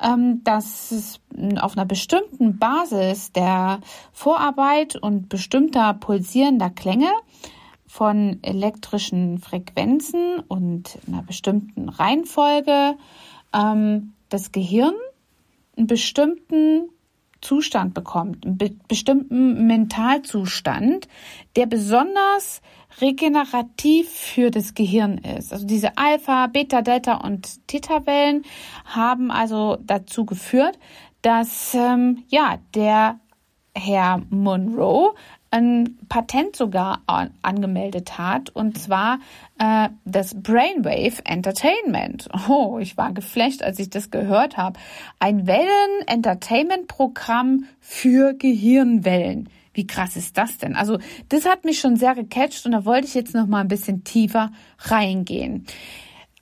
ähm, 0.00 0.44
dass 0.44 0.92
es 0.92 1.20
auf 1.61 1.76
einer 1.76 1.87
bestimmten 1.87 2.58
Basis 2.58 3.32
der 3.32 3.80
Vorarbeit 4.12 4.96
und 4.96 5.28
bestimmter 5.28 5.94
pulsierender 5.94 6.70
Klänge 6.70 7.08
von 7.97 8.41
elektrischen 8.43 9.38
Frequenzen 9.38 10.41
und 10.49 10.99
einer 11.07 11.23
bestimmten 11.23 11.88
Reihenfolge 11.88 12.99
ähm, 13.55 14.12
das 14.29 14.53
Gehirn 14.53 14.93
einen 15.79 15.87
bestimmten 15.87 16.91
Zustand 17.41 17.95
bekommt, 17.95 18.45
einen 18.45 18.59
be 18.59 18.76
bestimmten 18.87 19.67
Mentalzustand, 19.67 21.09
der 21.57 21.65
besonders 21.65 22.61
regenerativ 23.00 24.11
für 24.11 24.50
das 24.50 24.75
Gehirn 24.75 25.17
ist. 25.17 25.55
Also 25.55 25.67
diese 25.67 25.97
Alpha, 25.97 26.49
Beta, 26.49 26.83
Delta 26.83 27.15
und 27.17 27.67
Theta-Wellen 27.67 28.43
haben 28.85 29.31
also 29.31 29.79
dazu 29.81 30.26
geführt, 30.26 30.79
dass 31.23 31.73
ähm, 31.73 32.25
ja 32.29 32.59
der 32.75 33.21
Herr 33.75 34.23
Monroe 34.31 35.15
ein 35.50 35.99
Patent 36.09 36.57
sogar 36.57 37.03
an, 37.07 37.31
angemeldet 37.43 38.17
hat, 38.19 38.50
und 38.50 38.79
zwar 38.79 39.19
äh, 39.59 39.88
das 40.05 40.35
Brainwave 40.35 41.25
Entertainment. 41.25 42.29
Oh, 42.49 42.79
ich 42.81 42.97
war 42.97 43.12
geflecht, 43.12 43.62
als 43.62 43.79
ich 43.79 43.91
das 43.91 44.11
gehört 44.11 44.57
habe. 44.57 44.81
Ein 45.19 45.47
Wellen-Entertainment-Programm 45.47 47.67
für 47.81 48.33
Gehirnwellen. 48.35 49.50
Wie 49.73 49.87
krass 49.87 50.17
ist 50.17 50.37
das 50.38 50.59
denn? 50.59 50.75
Also 50.75 50.99
das 51.29 51.47
hat 51.47 51.65
mich 51.65 51.79
schon 51.81 51.97
sehr 51.97 52.15
gecatcht 52.15 52.65
und 52.65 52.73
da 52.73 52.87
wollte 52.87 53.07
ich 53.07 53.15
jetzt 53.15 53.35
noch 53.35 53.47
mal 53.47 53.61
ein 53.61 53.69
bisschen 53.69 54.05
tiefer 54.05 54.50
reingehen. 54.79 55.67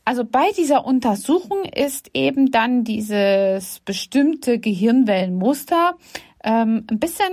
Also 0.05 0.25
bei 0.25 0.51
dieser 0.57 0.87
Untersuchung 0.87 1.65
ist 1.65 2.11
eben 2.15 2.51
dann 2.51 2.85
dieses 2.85 3.81
bestimmte 3.81 4.59
Gehirnwellenmuster 4.59 5.97
ähm, 6.45 6.87
ein 6.91 6.99
bisschen 6.99 7.33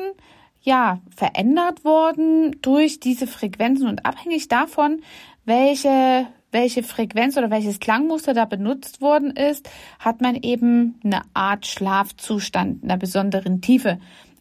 ja, 0.62 1.00
verändert 1.16 1.84
worden 1.84 2.58
durch 2.62 3.00
diese 3.00 3.28
Frequenzen 3.28 3.88
und 3.88 4.06
abhängig 4.06 4.48
davon, 4.48 5.02
welche 5.46 6.28
welche 6.52 6.84
Frequenz 6.84 7.38
oder 7.38 7.50
welches 7.50 7.80
Klangmuster 7.80 8.34
da 8.34 8.46
benutzt 8.46 9.02
worden 9.02 9.32
ist, 9.32 9.70
hat 10.00 10.22
man 10.22 10.36
eben 10.36 11.00
eine 11.04 11.22
Art 11.34 11.66
Schlafzustand 11.66 12.84
einer 12.84 12.98
besonderen 12.98 13.62
Tiefe 13.62 14.00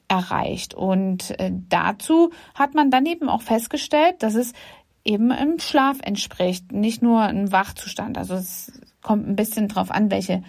erreicht. 0.09 0.75
Und 0.75 1.39
äh, 1.39 1.53
dazu 1.69 2.31
hat 2.55 2.75
man 2.75 2.91
dann 2.91 3.07
eben 3.07 3.29
auch 3.29 3.43
festgestellt, 3.43 4.17
dass 4.25 4.35
es 4.35 4.53
eben 5.05 5.31
im 5.31 5.61
Schlaf 5.61 5.99
entspricht, 6.03 6.73
nicht 6.73 7.01
nur 7.01 7.23
ein 7.23 7.53
Wachzustand. 7.53 8.19
Also 8.19 8.35
es 8.35 8.73
kommt 9.03 9.29
ein 9.29 9.37
bisschen 9.37 9.69
drauf 9.69 9.91
an, 9.91 10.11
welche 10.11 10.43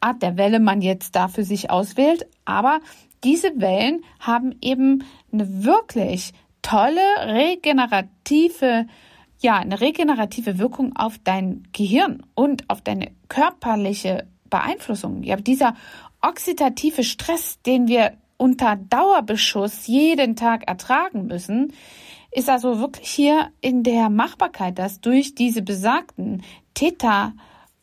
Art 0.00 0.22
der 0.22 0.36
Welle 0.36 0.60
man 0.60 0.82
jetzt 0.82 1.16
da 1.16 1.28
für 1.28 1.44
sich 1.44 1.70
auswählt. 1.70 2.26
Aber 2.44 2.80
diese 3.22 3.60
Wellen 3.60 4.02
haben 4.20 4.56
eben 4.60 5.04
eine 5.32 5.64
wirklich 5.64 6.32
tolle 6.62 7.00
regenerative 7.26 8.86
ja, 9.44 9.58
eine 9.58 9.80
regenerative 9.80 10.58
Wirkung 10.58 10.96
auf 10.96 11.18
dein 11.22 11.64
Gehirn 11.72 12.22
und 12.34 12.70
auf 12.70 12.80
deine 12.80 13.10
körperliche 13.28 14.26
Beeinflussung. 14.48 15.22
Ja, 15.22 15.36
dieser 15.36 15.74
oxidative 16.22 17.04
Stress, 17.04 17.60
den 17.60 17.86
wir 17.86 18.14
unter 18.38 18.76
Dauerbeschuss 18.76 19.86
jeden 19.86 20.34
Tag 20.34 20.66
ertragen 20.66 21.26
müssen, 21.26 21.74
ist 22.32 22.48
also 22.48 22.80
wirklich 22.80 23.10
hier 23.10 23.50
in 23.60 23.82
der 23.82 24.08
Machbarkeit, 24.08 24.78
dass 24.78 25.02
durch 25.02 25.34
diese 25.34 25.60
besagten 25.60 26.42
Theta 26.72 27.34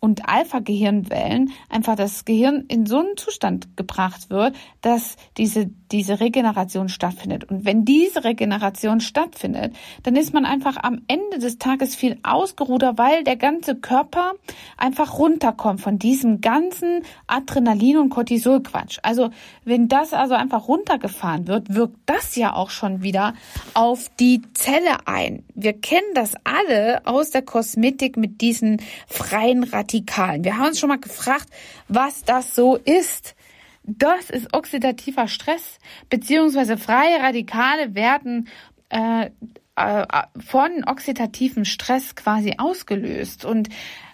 und 0.01 0.27
Alpha-Gehirnwellen 0.27 1.53
einfach 1.69 1.95
das 1.95 2.25
Gehirn 2.25 2.65
in 2.67 2.87
so 2.87 2.97
einen 2.97 3.17
Zustand 3.17 3.77
gebracht 3.77 4.31
wird, 4.31 4.55
dass 4.81 5.15
diese, 5.37 5.67
diese 5.91 6.19
Regeneration 6.19 6.89
stattfindet. 6.89 7.43
Und 7.43 7.65
wenn 7.65 7.85
diese 7.85 8.23
Regeneration 8.23 8.99
stattfindet, 8.99 9.75
dann 10.01 10.15
ist 10.15 10.33
man 10.33 10.45
einfach 10.45 10.77
am 10.81 11.03
Ende 11.07 11.37
des 11.37 11.59
Tages 11.59 11.95
viel 11.95 12.17
ausgeruhter, 12.23 12.97
weil 12.97 13.23
der 13.23 13.35
ganze 13.35 13.75
Körper 13.75 14.33
einfach 14.75 15.19
runterkommt 15.19 15.81
von 15.81 15.99
diesem 15.99 16.41
ganzen 16.41 17.03
Adrenalin- 17.27 17.99
und 17.99 18.09
Cortisolquatsch. 18.09 18.97
Also 19.03 19.29
wenn 19.65 19.87
das 19.87 20.13
also 20.13 20.33
einfach 20.33 20.67
runtergefahren 20.67 21.47
wird, 21.47 21.75
wirkt 21.75 21.99
das 22.07 22.35
ja 22.35 22.55
auch 22.55 22.71
schon 22.71 23.03
wieder 23.03 23.35
auf 23.75 24.09
die 24.19 24.41
Zelle 24.55 25.05
ein. 25.05 25.43
Wir 25.53 25.73
kennen 25.73 26.15
das 26.15 26.33
alle 26.43 27.05
aus 27.05 27.29
der 27.29 27.43
Kosmetik 27.43 28.17
mit 28.17 28.41
diesen 28.41 28.81
freien 29.05 29.63
Radikalen 29.63 29.90
Radikalen. 29.91 30.43
Wir 30.43 30.57
haben 30.57 30.67
uns 30.67 30.79
schon 30.79 30.89
mal 30.89 30.99
gefragt, 30.99 31.47
was 31.87 32.23
das 32.23 32.55
so 32.55 32.77
ist. 32.77 33.35
Das 33.83 34.29
ist 34.29 34.53
oxidativer 34.53 35.27
Stress, 35.27 35.79
beziehungsweise 36.09 36.77
freie 36.77 37.19
Radikale 37.21 37.95
werden 37.95 38.47
äh, 38.89 39.31
äh, 39.75 40.05
von 40.39 40.83
oxidativem 40.85 41.65
Stress 41.65 42.15
quasi 42.15 42.55
ausgelöst. 42.57 43.43
Und 43.43 43.69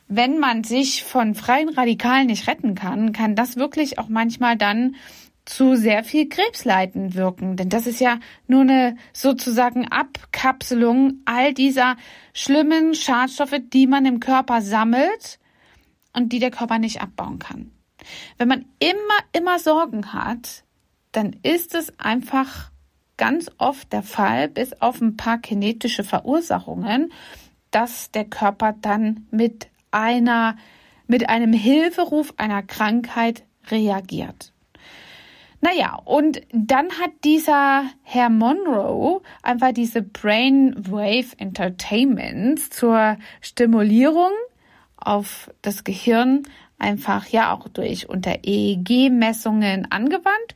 wenn 0.07 0.39
man 0.39 0.63
sich 0.63 1.03
von 1.03 1.36
freien 1.36 1.69
Radikalen 1.69 2.27
nicht 2.27 2.48
retten 2.48 2.75
kann, 2.75 3.12
kann 3.12 3.36
das 3.36 3.57
wirklich 3.57 4.00
auch 4.00 4.07
manchmal 4.07 4.55
dann 4.55 4.96
zu 5.43 5.75
sehr 5.75 6.03
viel 6.03 6.27
Krebsleiden 6.27 7.13
wirken. 7.13 7.55
Denn 7.55 7.69
das 7.69 7.88
ist 7.88 8.00
ja 8.00 8.19
nur 8.48 8.62
eine 8.62 8.98
sozusagen 9.13 9.88
Abkapselung 9.88 11.22
all 11.25 11.53
dieser 11.53 11.98
schlimmen 12.34 12.96
Schadstoffe, 12.96 13.60
die 13.74 13.88
man 13.88 14.05
im 14.05 14.19
Körper 14.19 14.62
sammelt 14.62 15.39
und 16.13 16.29
die 16.29 16.39
der 16.39 16.51
Körper 16.51 16.79
nicht 16.79 17.01
abbauen 17.01 17.39
kann. 17.39 17.71
Wenn 18.37 18.47
man 18.47 18.65
immer, 18.79 19.19
immer 19.33 19.59
Sorgen 19.59 20.13
hat, 20.13 20.63
dann 21.11 21.35
ist 21.43 21.73
es 21.75 21.97
einfach 21.99 22.71
ganz 23.17 23.49
oft 23.57 23.91
der 23.91 24.03
Fall, 24.03 24.47
bis 24.47 24.79
auf 24.81 25.01
ein 25.01 25.17
paar 25.17 25.39
kinetische 25.39 26.03
Verursachungen, 26.03 27.11
dass 27.71 28.11
der 28.11 28.25
Körper 28.25 28.75
dann 28.79 29.27
mit 29.31 29.67
einer, 29.91 30.55
mit 31.07 31.27
einem 31.29 31.53
Hilferuf 31.53 32.33
einer 32.37 32.63
Krankheit 32.63 33.43
reagiert. 33.69 34.53
Naja, 35.59 35.99
und 36.05 36.41
dann 36.51 36.87
hat 36.99 37.11
dieser 37.23 37.85
Herr 38.03 38.29
Monroe 38.29 39.21
einfach 39.41 39.71
diese 39.71 40.03
Brainwave 40.03 41.33
Entertainments 41.39 42.69
zur 42.69 43.17
Stimulierung 43.41 44.31
auf 44.98 45.51
das 45.62 45.84
Gehirn 45.84 46.44
einfach 46.80 47.27
ja 47.27 47.54
auch 47.54 47.68
durch 47.70 48.10
unter 48.10 48.44
EEG-Messungen 48.44 49.92
angewandt. 49.92 50.56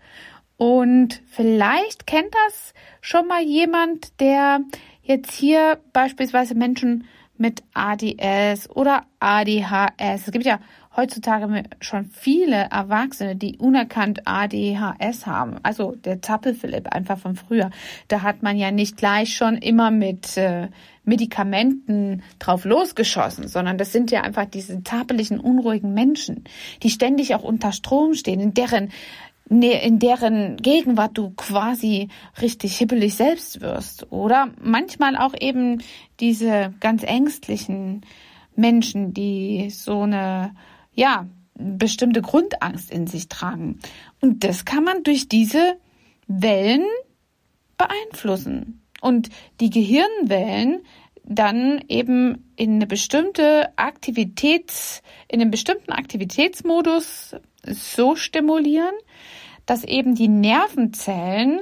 Und 0.58 1.22
vielleicht 1.28 2.06
kennt 2.06 2.34
das 2.46 2.74
schon 3.02 3.28
mal 3.28 3.42
jemand, 3.42 4.20
der 4.20 4.60
jetzt 5.02 5.32
hier 5.32 5.80
beispielsweise 5.94 6.54
Menschen 6.54 7.08
mit 7.38 7.64
ADS 7.74 8.70
oder 8.70 9.06
ADHS. 9.20 10.28
Es 10.28 10.32
gibt 10.32 10.46
ja 10.46 10.60
heutzutage 10.96 11.64
schon 11.80 12.06
viele 12.06 12.70
Erwachsene, 12.70 13.36
die 13.36 13.58
unerkannt 13.58 14.28
ADHS 14.28 15.26
haben. 15.26 15.56
Also 15.64 15.96
der 15.96 16.22
Zappelphilipp 16.22 16.88
einfach 16.94 17.18
von 17.18 17.36
früher. 17.36 17.72
Da 18.08 18.22
hat 18.22 18.44
man 18.44 18.58
ja 18.58 18.72
nicht 18.72 18.98
gleich 18.98 19.36
schon 19.36 19.58
immer 19.58 19.90
mit 19.90 20.36
äh, 20.38 20.68
Medikamenten 21.04 22.24
drauf 22.40 22.66
losgeschossen, 22.66 23.48
sondern 23.48 23.78
das 23.78 23.92
sind 23.92 24.12
ja 24.12 24.22
einfach 24.22 24.46
diese 24.46 24.84
zappeligen, 24.84 25.40
unruhigen 25.40 25.94
Menschen, 25.94 26.44
die 26.84 26.90
ständig 26.90 27.36
auch 27.36 27.44
unter 27.44 27.72
Strom 27.72 28.14
stehen, 28.14 28.40
in 28.40 28.54
deren 28.54 28.90
in 29.50 30.00
deren 30.00 30.56
Gegenwart 30.56 31.18
du 31.18 31.32
quasi 31.32 32.08
richtig 32.42 32.78
hibbelig 32.78 33.16
selbst 33.16 33.60
wirst. 33.60 34.10
Oder 34.10 34.48
manchmal 34.62 35.18
auch 35.18 35.34
eben 35.38 35.84
diese 36.22 36.74
ganz 36.80 37.04
ängstlichen 37.04 38.06
Menschen, 38.56 39.14
die 39.14 39.70
so 39.70 40.04
eine 40.04 40.56
ja, 40.94 41.28
bestimmte 41.56 42.22
Grundangst 42.22 42.92
in 42.92 43.08
sich 43.08 43.30
tragen. 43.30 43.80
Und 44.20 44.44
das 44.44 44.66
kann 44.66 44.84
man 44.84 45.04
durch 45.04 45.28
diese 45.28 45.78
Wellen 46.28 46.86
beeinflussen. 47.78 48.82
Und 49.02 49.30
die 49.60 49.70
Gehirnwellen 49.70 50.82
dann 51.24 51.84
eben 51.88 52.52
in 52.56 52.76
eine 52.76 52.88
bestimmte 52.88 53.70
Aktivitäts, 53.78 55.02
in 55.28 55.42
einem 55.42 55.52
bestimmten 55.52 55.92
Aktivitätsmodus 55.92 57.36
so 57.66 58.16
stimulieren, 58.16 58.94
dass 59.66 59.84
eben 59.84 60.16
die 60.16 60.28
Nervenzellen 60.28 61.62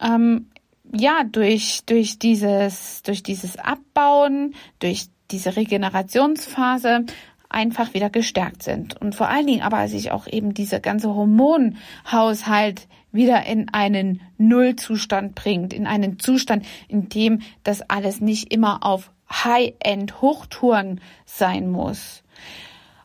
ähm, 0.00 0.50
ja 0.92 1.24
durch 1.24 1.84
durch 1.86 2.18
dieses 2.18 3.02
durch 3.02 3.22
dieses 3.22 3.56
Abbauen, 3.56 4.54
durch 4.80 5.06
diese 5.30 5.56
Regenerationsphase 5.56 7.04
einfach 7.48 7.94
wieder 7.94 8.10
gestärkt 8.10 8.62
sind. 8.62 9.00
Und 9.00 9.14
vor 9.14 9.28
allen 9.28 9.46
Dingen 9.46 9.62
aber 9.62 9.88
sich 9.88 10.10
auch 10.10 10.26
eben 10.26 10.54
dieser 10.54 10.80
ganze 10.80 11.14
Hormonhaushalt 11.14 12.88
wieder 13.10 13.46
in 13.46 13.68
einen 13.70 14.20
Nullzustand 14.36 15.34
bringt, 15.34 15.72
in 15.72 15.86
einen 15.86 16.18
Zustand, 16.18 16.66
in 16.88 17.08
dem 17.08 17.40
das 17.64 17.82
alles 17.88 18.20
nicht 18.20 18.52
immer 18.52 18.84
auf 18.84 19.10
High-End-Hochtouren 19.30 21.00
sein 21.24 21.70
muss. 21.70 22.22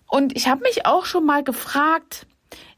Und 0.08 0.36
ich 0.36 0.48
habe 0.48 0.62
mich 0.62 0.86
auch 0.86 1.06
schon 1.06 1.26
mal 1.26 1.44
gefragt, 1.44 2.28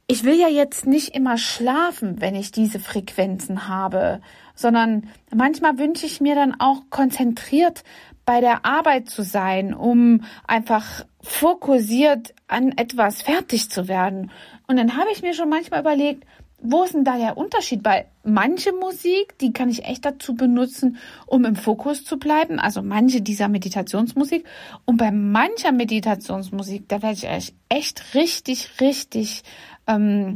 ich 0.08 0.24
will 0.24 0.40
ja 0.40 0.48
jetzt 0.48 0.86
nicht 0.86 1.16
immer 1.16 1.38
schlafen, 1.38 2.22
wenn 2.22 2.36
ich 2.36 2.52
diese 2.52 2.80
Frequenzen 2.80 3.68
habe, 3.68 4.22
sondern 4.54 5.10
manchmal 5.34 5.80
wünsche 5.80 6.06
ich 6.06 6.22
mir 6.22 6.36
dann 6.36 6.60
auch 6.60 6.84
konzentriert 6.92 7.84
bei 8.26 8.42
der 8.42 8.66
Arbeit 8.66 9.10
zu 9.10 9.24
sein, 9.24 9.74
um 9.74 10.24
einfach 10.48 11.06
fokussiert 11.22 12.34
an 12.48 12.72
etwas 12.78 13.22
fertig 13.22 13.70
zu 13.70 13.88
werden. 13.88 14.32
Und 14.68 14.78
dann 14.78 14.98
habe 14.98 15.12
ich 15.12 15.22
mir 15.22 15.34
schon 15.34 15.50
manchmal 15.50 15.82
überlegt, 15.82 16.26
wo 16.60 16.84
ist 16.84 16.94
denn 16.94 17.04
da 17.04 17.18
der 17.18 17.38
Unterschied? 17.38 17.84
Weil 17.84 18.06
manche 18.24 18.72
Musik, 18.72 19.38
die 19.40 19.54
kann 19.54 19.70
ich 19.70 19.86
echt 19.86 20.06
dazu 20.06 20.36
benutzen, 20.36 20.98
um 21.28 21.46
im 21.46 21.56
Fokus 21.56 22.04
zu 22.04 22.18
bleiben. 22.18 22.60
Also 22.60 22.82
manche 22.82 23.22
dieser 23.22 23.48
Meditationsmusik. 23.48 24.46
Und 24.86 24.98
bei 24.98 25.12
mancher 25.12 25.72
Meditationsmusik, 25.72 26.88
da 26.88 27.02
werde 27.02 27.18
ich 27.18 27.54
echt 27.70 28.16
richtig, 28.16 28.82
richtig, 28.82 29.44
ähm, 29.86 30.34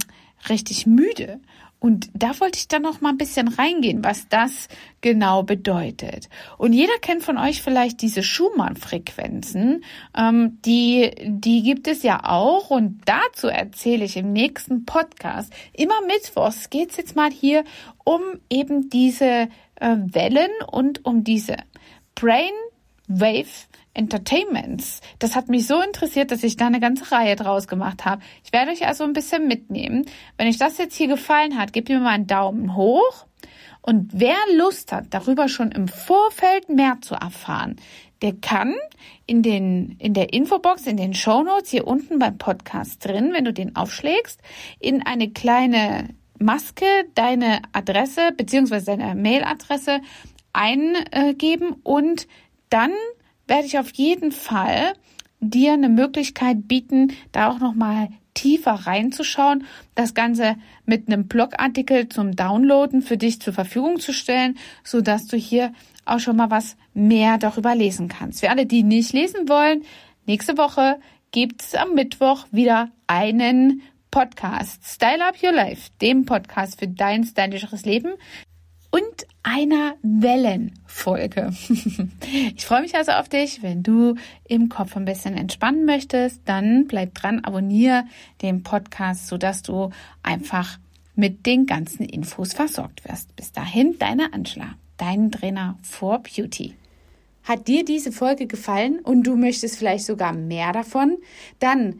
richtig 0.49 0.86
müde. 0.86 1.39
Und 1.80 2.10
da 2.13 2.38
wollte 2.39 2.60
ich 2.60 2.68
dann 2.68 2.82
noch 2.82 3.00
mal 3.00 3.10
ein 3.10 3.18
bisschen 3.18 3.48
reingehen, 3.48 4.04
was 4.04 4.28
das 4.28 4.68
genau 5.00 5.44
bedeutet. 5.44 6.28
Und 6.58 6.74
jeder 6.74 6.98
kennt 7.02 7.24
von 7.24 7.38
euch 7.38 7.62
vielleicht 7.62 8.02
diese 8.02 8.22
Schumann-Frequenzen. 8.22 9.86
Ähm, 10.15 10.58
die, 10.65 11.12
die 11.26 11.63
gibt 11.63 11.88
es 11.88 12.04
ja 12.04 12.22
auch. 12.26 12.70
Und 12.70 13.02
dazu 13.06 13.48
erzähle 13.48 14.06
ich 14.06 14.18
im 14.18 14.34
nächsten 14.34 14.84
Podcast. 14.86 15.54
Immer 15.72 16.02
mittwochs 16.06 16.70
geht's 16.70 16.98
jetzt 16.98 17.15
mal 17.15 17.32
hier 17.32 17.63
um 18.04 18.22
eben 18.50 18.89
diese 18.89 19.48
äh, 19.76 19.96
Wellen 19.98 20.52
und 20.70 21.06
um 21.06 21.24
diese 21.24 21.56
Brain 22.15 22.52
Wave 23.08 23.68
Entertainments. 23.93 25.02
Das 25.19 25.36
hat 25.36 25.49
mich 25.49 25.67
so 25.67 25.82
interessiert, 25.82 26.32
dass 26.32 26.43
ich 26.43 26.58
da 26.58 26.67
eine 26.67 26.80
ganze 26.80 27.12
Reihe 27.12 27.36
draus 27.36 27.67
gemacht 27.67 28.06
habe. 28.06 28.21
Ich 28.43 28.54
werde 28.54 28.71
euch 28.71 28.88
also 28.88 29.04
ein 29.04 29.13
bisschen 29.13 29.47
mitnehmen. 29.47 30.06
Wenn 30.38 30.47
euch 30.47 30.58
das 30.58 30.78
jetzt 30.78 30.95
hier 30.95 31.08
gefallen 31.08 31.58
hat, 31.58 31.73
gebt 31.73 31.89
mir 31.89 31.99
mal 31.99 32.10
einen 32.10 32.28
Daumen 32.28 32.75
hoch. 32.75 33.25
Und 33.82 34.12
wer 34.13 34.38
Lust 34.56 34.91
hat, 34.91 35.06
darüber 35.12 35.47
schon 35.47 35.71
im 35.71 35.88
Vorfeld 35.88 36.69
mehr 36.69 36.97
zu 37.02 37.15
erfahren, 37.15 37.78
der 38.21 38.34
kann 38.34 38.75
in 39.25 39.41
den, 39.41 39.95
in 39.99 40.13
der 40.13 40.34
Infobox, 40.34 40.86
in 40.86 40.97
den 40.97 41.13
Show 41.13 41.43
Notes 41.43 41.69
hier 41.69 41.88
unten 41.88 42.19
beim 42.19 42.38
Podcast 42.38 43.06
drin, 43.06 43.32
wenn 43.34 43.45
du 43.45 43.54
den 43.54 43.75
aufschlägst, 43.75 44.41
in 44.80 45.06
eine 45.06 45.30
kleine 45.30 46.10
Maske 46.38 46.86
deine 47.15 47.62
Adresse 47.71 48.32
beziehungsweise 48.36 48.97
deine 48.97 49.15
Mailadresse 49.15 50.02
eingeben 50.54 51.75
und 51.84 52.28
dann 52.69 52.91
werde 53.50 53.66
ich 53.66 53.78
auf 53.78 53.92
jeden 53.92 54.32
Fall 54.32 54.94
dir 55.40 55.74
eine 55.74 55.90
Möglichkeit 55.90 56.68
bieten, 56.68 57.14
da 57.32 57.50
auch 57.50 57.60
noch 57.60 57.74
mal 57.74 58.10
tiefer 58.34 58.72
reinzuschauen, 58.72 59.66
das 59.96 60.14
Ganze 60.14 60.56
mit 60.86 61.08
einem 61.08 61.28
Blogartikel 61.28 62.08
zum 62.08 62.36
Downloaden 62.36 63.02
für 63.02 63.18
dich 63.18 63.42
zur 63.42 63.54
Verfügung 63.54 64.00
zu 64.00 64.14
stellen, 64.14 64.58
so 64.84 65.02
dass 65.02 65.28
du 65.28 65.36
hier 65.36 65.74
auch 66.06 66.20
schon 66.20 66.38
mal 66.38 66.50
was 66.50 66.78
mehr 66.94 67.38
darüber 67.38 67.76
lesen 67.76 68.08
kannst. 68.08 68.40
Für 68.40 68.50
alle, 68.50 68.66
die 68.66 68.84
nicht 68.84 69.14
lesen 69.14 69.50
wollen, 69.50 69.84
nächste 70.26 70.58
Woche 70.58 71.00
gibt 71.32 71.62
es 71.62 71.76
am 71.76 71.94
Mittwoch 71.94 72.48
wieder 72.52 72.90
einen 73.08 73.82
Podcast. 74.12 74.84
Style 74.86 75.26
Up 75.26 75.36
Your 75.44 75.52
Life, 75.52 75.90
dem 76.02 76.26
Podcast 76.26 76.80
für 76.80 76.88
dein 76.88 77.24
stylischeres 77.24 77.86
Leben 77.86 78.14
und 78.91 79.28
einer 79.43 79.95
Wellenfolge. 80.02 81.54
ich 82.56 82.65
freue 82.65 82.82
mich 82.82 82.95
also 82.95 83.13
auf 83.13 83.30
dich. 83.30 83.62
Wenn 83.63 83.84
du 83.84 84.15
im 84.47 84.69
Kopf 84.69 84.95
ein 84.95 85.06
bisschen 85.06 85.36
entspannen 85.36 85.86
möchtest, 85.86 86.41
dann 86.45 86.88
bleib 86.88 87.15
dran, 87.15 87.43
abonniere 87.43 88.06
den 88.41 88.63
Podcast, 88.63 89.28
sodass 89.28 89.62
du 89.62 89.91
einfach 90.23 90.78
mit 91.15 91.45
den 91.45 91.65
ganzen 91.65 92.06
Infos 92.06 92.54
versorgt 92.54 93.08
wirst. 93.08 93.36
Bis 93.36 93.52
dahin, 93.52 93.97
deine 93.99 94.34
Angela, 94.34 94.75
dein 94.97 95.32
Trainer 95.32 95.78
for 95.82 96.19
Beauty. 96.19 96.75
Hat 97.43 97.67
dir 97.67 97.84
diese 97.84 98.12
Folge 98.12 98.47
gefallen 98.47 98.99
und 98.99 99.23
du 99.23 99.36
möchtest 99.36 99.78
vielleicht 99.78 100.06
sogar 100.06 100.34
mehr 100.34 100.71
davon? 100.71 101.17
Dann 101.60 101.99